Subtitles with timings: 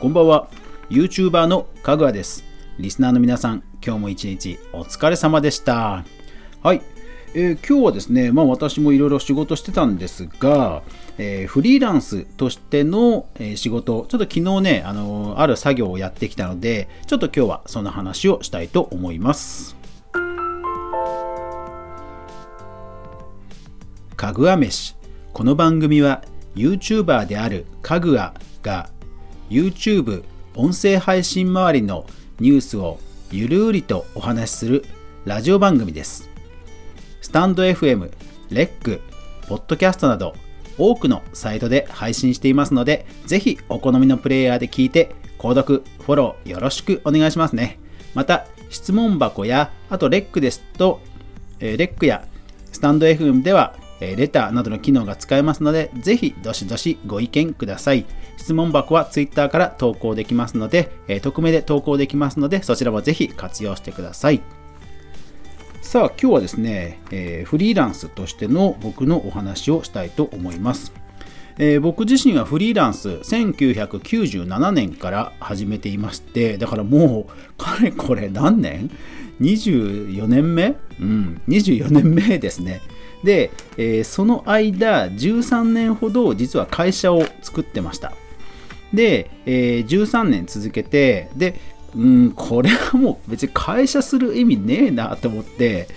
[0.00, 0.48] こんばんは
[0.90, 2.44] YouTuber のかぐわです
[2.78, 6.04] リスナーの皆さん今日も一日お疲れ様でした
[6.62, 6.82] はい
[7.34, 10.82] えー、今日はですね、まあ、私もいろいろ仕事してたんですが、
[11.18, 19.76] えー、フリーランスとしての、えー、仕事、ちょっと昨日ね、あのある作業をやってきたので、ちょっと今日はその話をしたいと思います。
[24.16, 24.96] かぐわ飯。
[25.34, 26.24] この番組は
[26.54, 28.88] YouTuber であるかぐわが
[29.50, 32.06] YouTube 音声配信周りの
[32.38, 32.98] ニュースを
[33.30, 34.84] ゆるりとお話しする
[35.24, 36.28] ラジオ番組です。
[37.22, 38.10] スタンド FM、
[38.50, 39.00] レック、
[39.48, 40.34] ポッドキャストなど
[40.76, 47.78] 多くのサイトで配信していますので、ぜひお好みのプレイヤーで聞いて、購読、フォローよろしくお願いしますね。
[48.14, 51.00] また、質問箱や、あとレックですと、
[51.58, 52.26] えレックや
[52.70, 58.04] スタンド FM では、レターなどの機能が使えますので、ぜひどしどしご意見ください。
[58.36, 60.90] 質問箱は Twitter から投稿できますので、
[61.22, 64.40] 匿名で投稿できますので、そちらもぜひ活用してください。
[65.82, 66.98] さあ今日はですね、
[67.46, 70.92] フリーランスとしての僕のお話をしたいと思います。
[71.58, 78.90] えー、僕自身はフリーランス1997年から始めていましてだからもうかれこれ何年
[79.40, 80.76] ?24 年目？
[81.00, 82.80] うん、24年目ですね。
[83.24, 88.12] で、えー、その間13年ほど実は会社を作ってました。
[88.92, 91.60] で、えー、13年続けてで
[91.94, 95.88] うん、これはもう別に会社する意味ねえなと思って、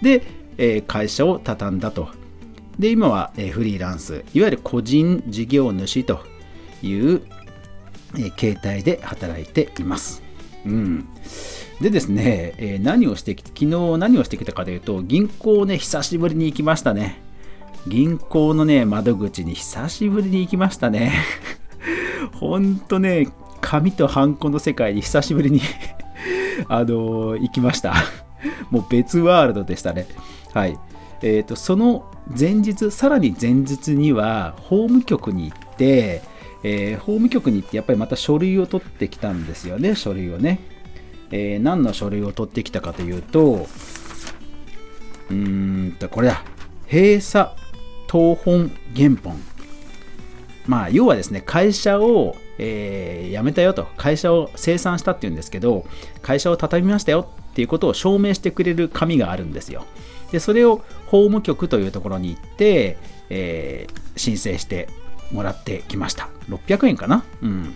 [0.00, 0.22] で、
[0.58, 2.08] えー、会社を畳んだと。
[2.78, 6.20] で、今は、フリーランス、いわゆる個人事業主と
[6.82, 7.22] いう、
[8.36, 10.22] 形態で働いています。
[10.64, 11.08] うん。
[11.80, 17.22] でですね、えー、何をしてきて、昨日何をしてきたかというと、銀行ね、久しぶりに行きましたね。
[17.86, 21.12] 銀行のね、窓口に久しぶりに行きましたね。
[22.34, 23.28] ほんとね、
[23.62, 25.62] 紙とハンコの世界に久しぶりに
[26.68, 27.94] あのー、行きました
[28.70, 30.06] もう別ワールドでしたね。
[30.52, 30.78] はい。
[31.22, 32.04] えーと、その
[32.38, 36.22] 前日、さらに前日には法務局に行って、
[36.62, 40.60] えー、法務局に行ってやっぱりまた書類を取ってきたんですよね、書類をね。
[41.30, 43.68] えー、何の書類を取ってきたかというと、
[45.30, 46.44] うーんと、これだ。
[46.90, 47.50] 閉鎖
[48.06, 49.36] 当本原本。
[50.66, 55.86] まあ、要はですね、会社をえー、辞めたよと、会社を清算したっていうんですけど、
[56.20, 59.86] 会社を畳みましたよっていうことを証明してくれる紙があるんですよ。
[60.30, 62.98] で、それを法務局というところに行って、
[63.30, 64.90] えー、申請して
[65.32, 66.28] もらってきました。
[66.50, 67.24] 600円かな？
[67.40, 67.72] うん。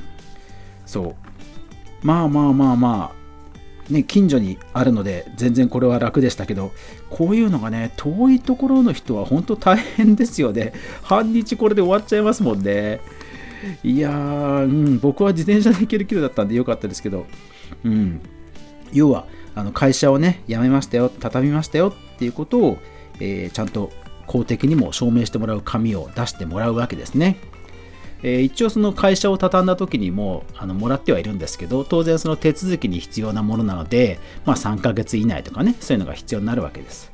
[0.85, 2.07] そう。
[2.07, 3.24] まあまあまあまあ、
[3.91, 6.73] ね、近所にあるので全然これは楽でしたけど
[7.11, 10.73] こういうのがね遠いところの人は本当大変ですよね。
[11.03, 13.01] 半日これで終わっちゃいますもんね。
[13.83, 17.27] いやー、うん、僕は自転車で行ける距離だったんでよかったですけど、
[17.83, 18.21] うん、
[18.93, 22.79] 要はあの会社をね辞めましたよ畳みましたよっていうことを、
[23.21, 23.91] えー、ちゃんと
[24.27, 27.37] 公的にも証明してもらう紙を出してもらうわけですね。
[28.27, 37.13] えー、一応その会社を畳んだ時にもあのもらってはいるんですけど当然その手続きに必要なものなので、まあ、3ヶ月以内とかねそういうのが必要になるわけです。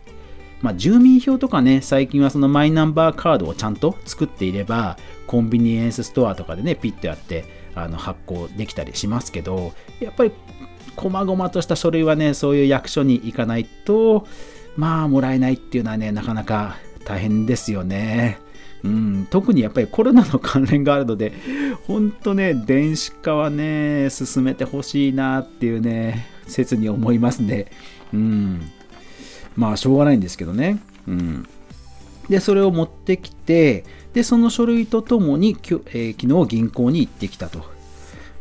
[0.62, 10.32] まあ、住民票とかね、最近はそのマイナンバーカードをちゃんと作っていれば、コンビニエンスストアとかでね、ピッとやってあの発行できたりしますけど、やっぱり、
[10.96, 14.26] 細々とした書類はね、そういう役所に行かないと、
[14.76, 16.76] まあ、もらえないっていうのはね、なかなか
[17.06, 18.38] 大変ですよね。
[18.82, 21.32] うん、特にやっぱりコロナの関連があるので、
[21.86, 27.66] 本当ね、電子化はね、進めてほしいなっていうね、切に思いますね。
[28.12, 28.70] うん。
[29.56, 30.78] まあ、しょうがないんですけどね。
[31.06, 31.48] うん。
[32.28, 37.64] で、それを持ってきて、で、その書類とともに、きえー、昨日銀行に行ってきたと。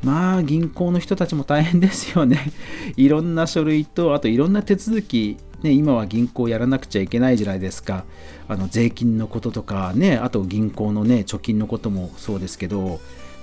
[0.03, 2.51] まあ、銀行の人たちも大変ですよね。
[2.95, 8.05] いろんな書類と、あといろんな手続き、ね、今は銀行やらなくちゃいけないじゃないですか。
[8.47, 12.99] あの税金のこととかね、あと銀行のね、貯金のこともそうですけど、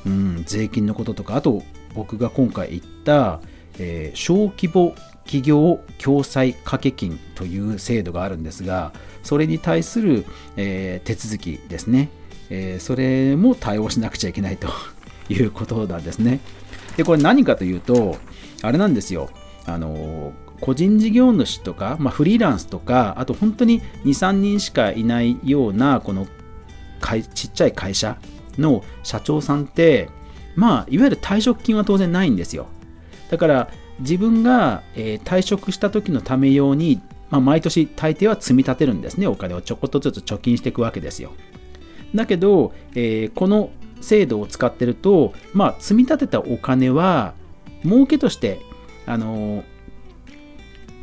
[0.07, 1.63] うん、税金のこととか、あと
[1.95, 3.41] 僕が今回行った、
[3.79, 8.93] えー、小規模企業共済掛け金という制度があるんですが、
[9.23, 10.25] それに対する、
[10.57, 12.09] えー、手続きですね、
[12.49, 14.69] えー、それも対応しなくちゃいけないと
[15.29, 16.41] いうことなんですね。
[16.97, 18.17] で、これ何かというと、
[18.63, 19.29] あれなんですよ。
[19.67, 26.27] あの個人事業主とか、まあ、フリーランスとか、あと本当に2、3人しかいないような、この
[27.35, 28.19] ちっちゃい会社
[28.59, 30.09] の社長さんって、
[30.55, 32.67] まあ、いわゆる退職金は当然ないんですよ。
[33.31, 33.71] だから、
[34.01, 37.01] 自分が、えー、退職した時のため用に、
[37.31, 39.27] まあ、毎年大抵は積み立てるんですね。
[39.27, 41.33] お金をちょこっとずつ貯金していくわけですよ。
[42.15, 43.71] だけど、えー、この
[44.01, 47.35] 制度を使ってると、まあ、積み立てたお金は
[47.83, 48.61] 儲けとして
[49.07, 49.65] あの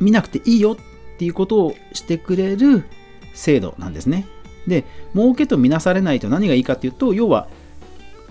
[0.04, 0.76] 見なくていいよっ
[1.18, 2.84] ていうことをしてくれる
[3.32, 4.26] 制度なんですね。
[4.66, 4.84] で
[5.14, 7.48] 儲けとみなされないと何がいいかっていうと要は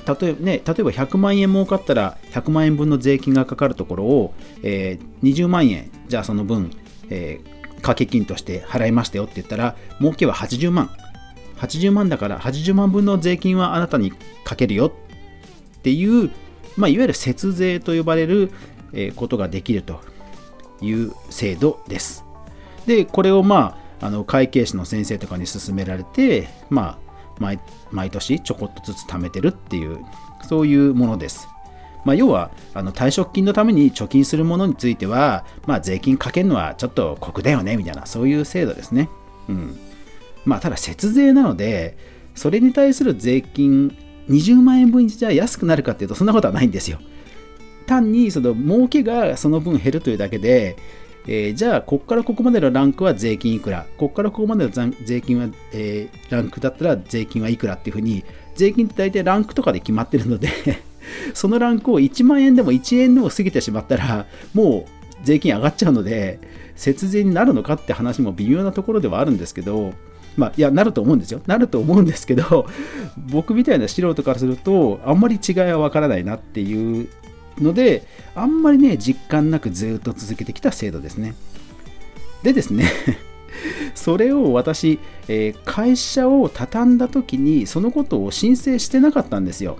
[0.06, 4.34] 例え,、ね、例えば100万円儲かったら100万円分の税金がかかるところを、
[4.64, 6.72] えー、20万円じゃあその分、
[7.10, 10.90] えー、掛け金として払いましたよって言ったら儲けは80万
[11.58, 14.12] 80万だから80万分の税金はあなたに
[14.44, 16.32] かけるよっていう、
[16.76, 18.52] まあ、いわゆる節税と呼ばれる
[19.16, 20.02] ことができると
[20.82, 22.26] いう制度です。
[22.86, 27.60] で、これをまあ、あの会計士の先生とかに勧められて、まあ、毎
[27.92, 30.04] 毎年ちょこっとずつ貯めてるっていう、
[30.48, 31.48] そういうものです。
[32.06, 39.10] まあ、要はあの退職金のために貯金するものについては、まあ、税金かけるのはちょっと酷だよねみたいなそういう制度ですね。
[39.48, 39.80] うん
[40.46, 41.98] まあ、ただ節税なので、
[42.36, 43.96] それに対する税金
[44.30, 47.00] 20万円分じゃ安くなるかっていうと、そんなことはないんですよ。
[47.94, 50.76] 単にその儲けがその分減るというだけで、
[51.28, 58.24] えー、じゃあ、ここからここまでのランクは税金いくら、ここからここまでの税金は、えー、ランクだったら税金はいくらっていうふうに、
[58.56, 60.50] 税金って大体ランクとかで決まってるので
[61.34, 66.40] そのランクを1万円でも1円でも過ぎてしまったら、もう税金上がっちゃうので、
[66.76, 69.94] 節税になるのかって話も微妙なところではあるんですけど、
[70.36, 71.42] まあ、いや、なると思うんですよ。
[71.46, 72.66] なると思うんですけど、
[73.32, 77.08] 僕みたいな素人からすると、あんまり違いはわからないなっていう
[77.60, 78.06] ので、
[78.36, 81.36] あんまりね、実感なくずっと続けてきた制度ですね。
[82.44, 82.92] でですね
[83.96, 89.78] それを私、えー、会社を畳んだ時に、そのことを申請してなかったんですよ。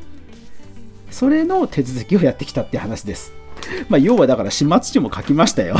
[1.10, 3.34] それの手続きをやってきたって話です。
[3.90, 5.78] まあ、要はだから始末書も書きましたよ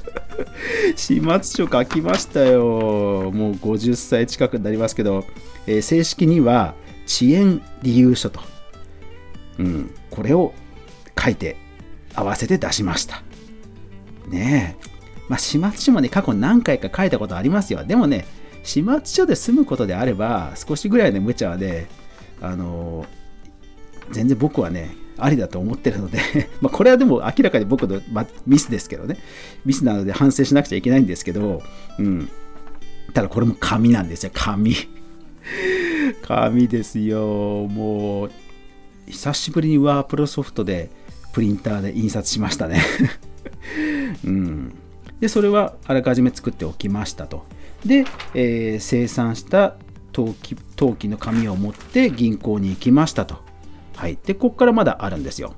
[0.96, 3.30] 始末書書きましたよ。
[3.32, 5.24] もう50歳近くになりますけど、
[5.66, 6.74] えー、正式には
[7.06, 8.40] 遅延理由書と、
[9.58, 10.54] うん、これを
[11.18, 11.56] 書いて
[12.14, 13.22] 合わせて出しました。
[14.28, 14.94] ねえ。
[15.28, 17.84] まあ、始末書もね、過去何回か書いたことありますよ。
[17.84, 18.26] でもね、
[18.62, 21.86] 始末書で済むことであれば、少しぐらいの無茶で、
[22.40, 23.06] あの、
[24.10, 26.18] 全然僕はね、ありだと思ってるので
[26.60, 29.18] まあこれはでも明らかに僕の、ま、ミスですけどね、
[29.64, 31.62] ミスなので反省しなくちゃいけないんですけど、
[31.98, 32.28] うん。
[33.12, 34.74] ただこれも紙なんですよ、紙。
[36.22, 38.30] 紙ですよ、もう、
[39.06, 40.90] 久しぶりにワープロソフトで
[41.34, 42.80] プリンターで印刷しましたね
[44.24, 44.74] うん。
[45.18, 47.44] で、それはあらかじめ作っておきましたと。
[47.84, 48.04] で、
[48.34, 49.74] えー、生産した
[50.12, 53.42] 陶器陶器の紙を持って銀行に行きましたと。
[53.96, 55.54] はい、でここからまだあるんですよ。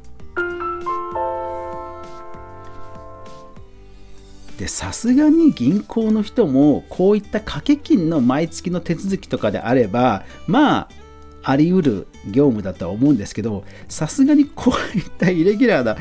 [4.58, 10.88] でさすがに銀行の人もこういった掛け金の毎月の手続きとかであればまあ
[11.48, 15.96] あり得る業務だとは思うんですけどさすがにこういったイレギュラーな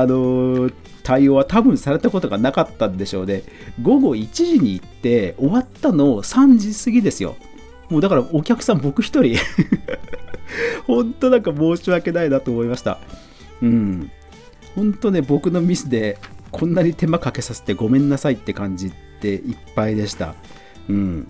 [0.00, 0.70] あの
[1.02, 3.44] 対応は多分されたことがなかったんでしょうね
[3.80, 7.36] 午後1時に行って終わったの3時過ぎですよ
[7.88, 9.38] もうだからお客さん僕一人
[10.86, 12.98] 本当なんか申し訳ないなと思いました。
[13.62, 14.10] うん。
[14.74, 16.18] 本当ね、僕のミスで
[16.50, 20.34] こんなに手間かけさせてごめんなさいって感じっていっぱいでした。
[20.88, 21.28] うん。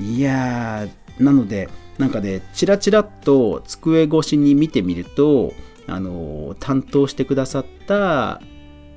[0.00, 1.68] いやー、なので、
[1.98, 5.52] なんかね、チラチラっと机越しに見てみると、
[5.86, 8.40] あの担当してくださった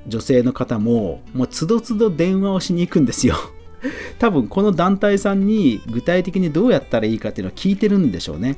[0.07, 3.35] 女性の方も、もうつどつど電話をしに行くんですよ。
[4.19, 8.57] 多分この団体さんに具体的にどうやったらいいかっていうのを聞いてるんでしょうね。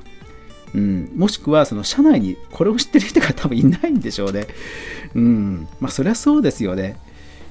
[0.74, 4.48] うん、もしくはその社内にこれを知ってる人が多分いないんでしょうね。
[5.16, 6.98] うん、まあそりゃそうですよね。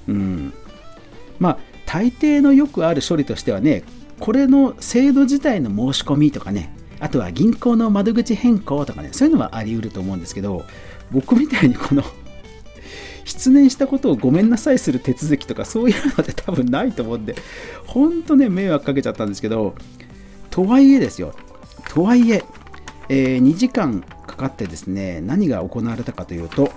[0.06, 0.52] うん、
[1.38, 3.82] まあ大抵のよくある処理としてはね、
[4.20, 10.64] これの制度自体の申し込みとかね、あとは銀行の窓口変更とかね、そういうのはあり得ると思うんですけど、
[11.10, 12.02] 僕みたいにこの
[13.24, 17.36] 失念したことをごめんなさいする手続きとかそういうのって多分ないと思うんで、
[17.86, 19.74] 本当ね、迷惑かけちゃったんですけど、
[20.50, 21.34] とはいえですよ、
[21.90, 22.42] とはいえ、
[23.08, 26.72] えー、2時間かかってですね、何が行われたかというと、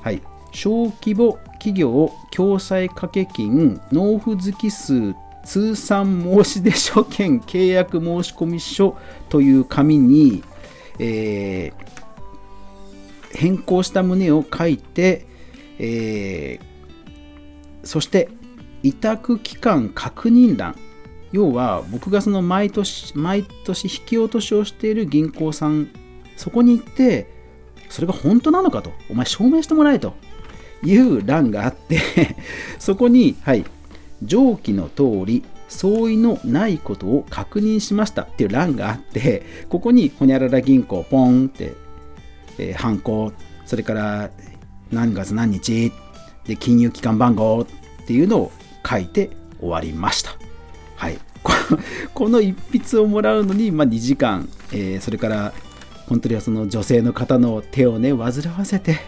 [0.00, 0.22] はい、
[0.52, 5.14] 小規模企業共済掛け金納付月数
[5.46, 8.98] 通算申出書兼契約申込書
[9.28, 10.42] という紙に、
[10.98, 15.24] えー、変更した旨を書いて、
[15.78, 18.28] えー、そして
[18.82, 20.76] 委託期間確認欄。
[21.32, 25.90] 要は僕がその毎年毎年引き落としをしている銀行さん
[26.36, 27.28] そこに行って
[27.88, 28.92] それが本当なのかと。
[29.10, 30.14] お前証明してもらえと
[30.82, 32.36] いう欄があって
[32.78, 33.64] そこにはい
[34.22, 41.74] 上記の通り相違のないことを確認しましたっていう欄があってここにほにゃらら銀行ポンって、
[42.58, 43.32] えー、犯行
[43.64, 44.30] それから
[44.90, 45.92] 何月何日
[46.44, 47.66] で金融機関番号っ
[48.06, 48.52] ていうのを
[48.88, 50.30] 書いて終わりました。
[50.94, 51.18] はい。
[52.14, 55.52] この一筆をもらうのに、まあ、2時間、えー、それから
[56.08, 58.98] 本当にはその女性の方の手をね煩わせて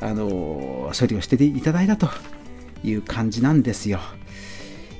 [0.00, 2.08] あの処理をしていただいたと。
[2.84, 3.98] いう感じなんですよ。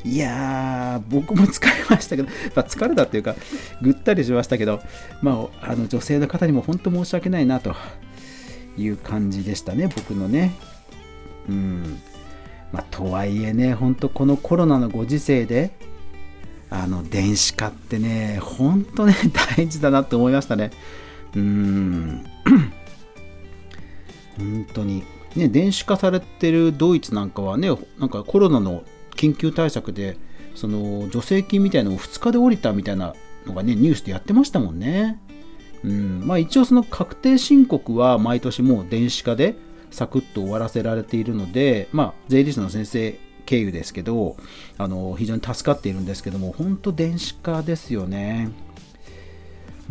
[0.04, 3.36] いやー、僕も疲れましたけど、まあ、疲れたっていうか、
[3.80, 4.80] ぐったりしましたけど、
[5.22, 7.74] まあ、あの女性の方にも本当申し訳ないなと
[8.76, 10.52] いう感じでしたね、僕のね。
[11.48, 12.00] うん。
[12.72, 15.70] まあ、とはいえね、本当このコロナのご時世で、
[16.70, 19.14] あの電子化ってね、本当ね、
[19.56, 20.70] 大事だなって思いましたね。
[21.34, 22.24] うん。
[24.36, 25.02] 本当に。
[25.36, 28.82] ね、電子化されてるドイツなんかはね、なんかコロナの
[29.16, 30.16] 緊急対策で、
[30.54, 33.14] その助成金みたいなのを2日で降りたみたいな
[33.46, 35.20] のがね、ニュースでやってましたもんね。
[35.84, 36.26] うん。
[36.26, 39.56] まあ、一応その確定申告は毎年もう電子化で
[39.90, 44.36] サクッと終わらせられているので、まあ、税理士の先生経由ですけど
[44.78, 48.50] あの非常に助かっているんですけども本当電子化ですよね。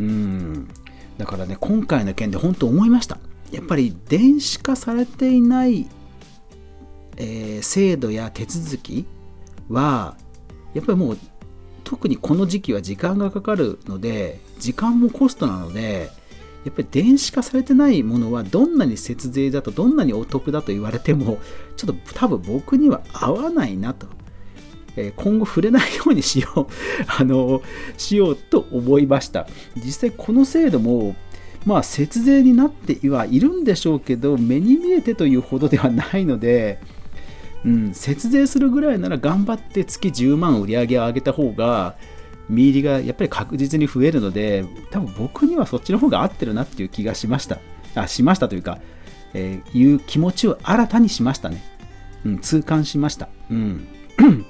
[0.00, 0.68] うん。
[1.16, 3.18] だからね今回の件で本当思いました。
[3.54, 5.86] やっぱり電子化されていない、
[7.16, 9.06] えー、制度や手続き
[9.68, 10.16] は
[10.74, 11.18] やっぱりもう
[11.84, 16.10] 特にこの時期は時間がかかるので時間もコストなので
[16.64, 21.38] やっぱり電子化されてないものはどんなに節税だとどんなにお得だと言われても
[21.76, 24.08] ちょっと多分僕には合わないなと、
[24.96, 26.66] えー、今後触れないようにしよう
[27.06, 27.62] あの
[27.98, 29.46] しようと思いました。
[29.76, 31.14] 実際この制度も
[31.64, 36.78] まあ節税になってはいるんでしょうけど目に見えてというほどではないので、
[37.64, 41.96] うん、節税するぐらいなら頑張って月10万売り上げを上げた方が
[42.48, 47.58] 見入りがやっぱり確実に増えるので多分僕にはそっちの方が合ってるなっていう気がしました。
[47.94, 48.78] あしましたというか、
[49.34, 51.62] えー、いう気持ちを新たにしましたね、
[52.24, 53.28] うん、痛感しました。
[53.50, 53.86] うん。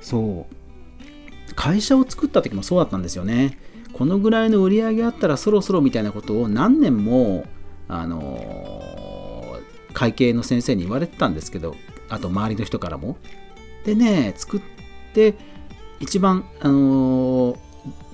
[0.00, 1.54] そう。
[1.54, 3.58] 会社を作った時もそうだったんですよね。
[3.96, 7.46] このぐらいの売り上げあったらそろそろみたいなことを何年も、
[7.88, 11.76] あのー、会計の先生に言われてたんですけど
[12.08, 13.16] あと周りの人からも。
[13.84, 14.60] でね作っ
[15.12, 15.34] て
[16.00, 17.58] 一番、あのー、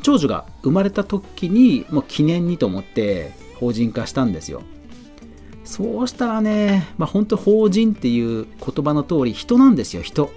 [0.02, 4.62] 長女が生まれた時にもう記念にと思って法人化したんですよ。
[5.64, 10.30] そうしたらね、まあ、本当法人っていう言葉の通り人なんですよ人。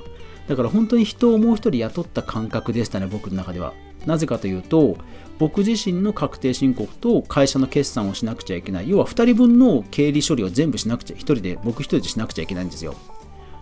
[0.48, 3.74] だから本当に人をもう一人雇った感覚でしたね僕の中では。
[4.06, 4.98] なぜかというと
[5.40, 8.90] 僕自身の確定申告と会社の決算をしなくちゃいけない。
[8.90, 12.96] 要は2人分の経理処理を全部しなくちゃ1人で僕1人でしなくちゃいけないんですよ。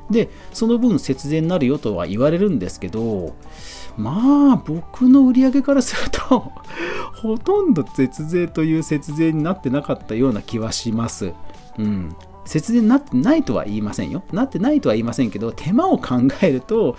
[0.09, 3.33] でその分節税になるよとは言われるんですけど
[3.97, 6.51] まあ僕の売り上げからすると
[7.21, 11.33] ほとんど節税という節税になってなかったような気はします。
[11.77, 12.15] うん。
[12.51, 14.23] 節電になってないとは言いませんよ。
[14.33, 16.97] なってないとは言いませんけど、手間を考えると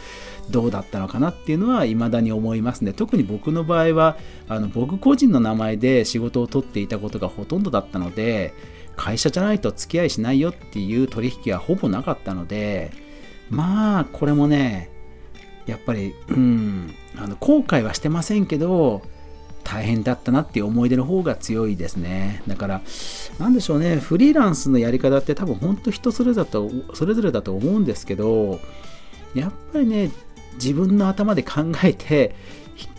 [0.50, 2.94] どうだったのかなっていうのは未だに思いますね。
[2.94, 4.16] 特に僕の場合は、
[4.48, 8.54] あの僕個人の名前で仕事を取っていたことがほとんどだったので、
[8.96, 12.90] 会社じゃないと付き合いしないよっていう取引はほぼなかったので、
[13.50, 14.90] まあ、これもね、
[15.66, 19.02] やっぱり、うん、あの後悔はしてませんけど、
[19.64, 22.42] 大変だったなっていう思い出の方が強いですね。
[22.46, 22.80] だから、
[23.38, 28.60] なんでしょうね、フリーランスのやり方って多分本当人それぞれだとそれぞれだと思うんですけど、
[29.34, 30.10] やっぱりね、
[30.54, 32.34] 自分の頭で考えて、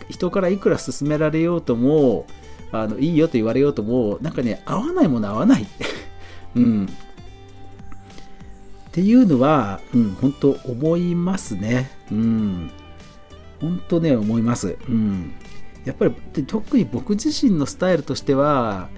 [0.08, 2.26] 人からいくら勧められようとも、
[2.72, 5.66] あのいいよと言われようとも、なんかね、合わないもの合わない。
[6.56, 6.86] うん。
[6.86, 11.90] っていうのは、うん、本当思いますね。
[12.10, 12.70] うん。
[13.60, 14.76] 本当ね、思います。
[14.88, 15.32] うん。
[15.84, 16.14] やっぱり
[16.46, 18.88] 特に僕自身のスタイルとしては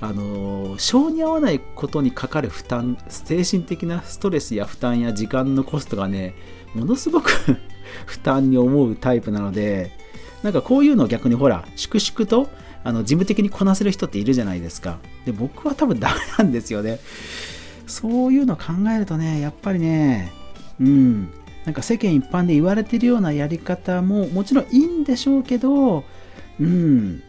[0.00, 6.34] あの性に合わないことにかかる負担精神的なストレスや負担や時間のコストがね
[6.74, 7.30] ものすごく
[8.04, 9.90] 負担に思うタイプなので
[10.42, 12.48] なんかこういうのを逆にほら粛々と
[12.84, 14.98] あの事務的にこなせる人っているじゃないですか。
[15.24, 17.00] で僕は多分ダメなんですよね。
[17.88, 20.32] そういうのを考えるとねやっぱりね
[20.78, 21.30] うん。
[21.64, 26.04] なんか世間一般で言われてるようなやり方ももちろんいいんでしょうけど
[26.60, 27.22] うん。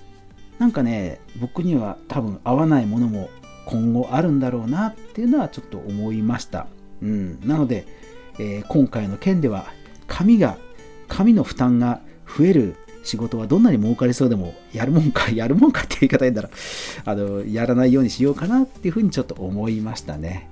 [0.59, 3.29] なんかね僕には多分合わないものも
[3.65, 6.67] 今後あるんだろうなっていうのはちょっと思いました、
[7.01, 7.85] うん、なので、
[8.39, 9.67] えー、今回の件では
[10.07, 10.57] 紙が
[11.07, 16.49] 紙の負担が増える仕事はどんなに儲かりそうでもやるもんか やるもんかって言い方言うんだら
[17.05, 20.49] あのやらないようにしようかなっていうふうにちょっと思いましたね。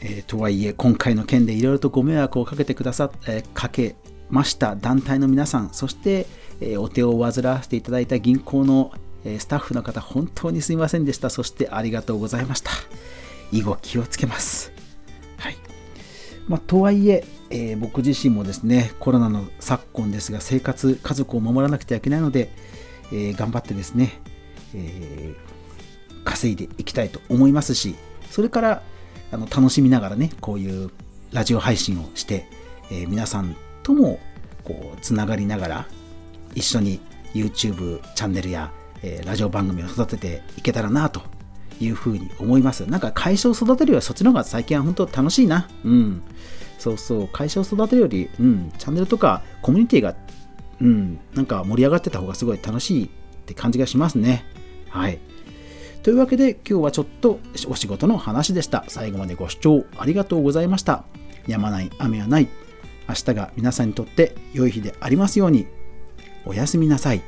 [0.00, 3.96] えっ、とはいえ今回の件でいろいろとご迷惑をかけてくださえー、かけ
[4.30, 6.26] ました団体の皆さんそして、
[6.60, 8.92] え、お手を煩わせていただいた銀行の、
[9.24, 11.30] え、スタッフの方本当にすいませんでした。
[11.30, 12.70] そしてありがとうございました。
[13.52, 14.72] 以後気をつけます。
[15.38, 15.56] はい。
[16.48, 22.50] まあ、とはいええー、僕自身もですねコロナの昨今ですが生活家族を守らなくてはいけないので、
[23.10, 24.20] えー、頑張ってですね、
[24.74, 27.94] えー、稼いでいきたいと思いますし
[28.30, 28.82] それから
[29.32, 30.90] あの楽しみながらねこういう
[31.32, 32.48] ラジオ配信をして、
[32.90, 33.54] え皆さん
[33.88, 34.20] とも
[34.64, 35.86] こうつながりながら
[36.54, 37.00] 一緒に
[37.32, 38.70] YouTube チャンネルや、
[39.02, 41.22] えラジオ番組を育てていけたらなと
[41.80, 42.84] いうふうに思います。
[42.84, 45.68] なんか会社を育てるよりはそっちの方が最近は本当楽しいな。
[45.84, 46.22] うん。
[46.78, 50.14] そうそう、会社を育てるより、うん、チャンネルとかコミュニティが、
[50.82, 53.08] うん、なんか盛り上がってた方がすごい楽しいっ
[53.46, 54.44] て感じがしますね。
[54.90, 55.18] はい。
[56.02, 58.84] というわけで今日はちょっとお仕事の話でした。
[58.88, 61.04] 最後までご視聴ありがとうございました。
[61.46, 62.48] やまない雨はない。
[63.08, 65.66] 明日が皆さんにとって良い日でありますように。
[66.44, 67.22] おやすみなさい。